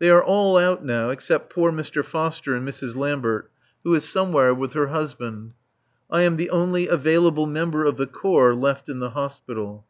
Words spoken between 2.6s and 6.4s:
Mrs. Lambert, who is somewhere with her husband. I am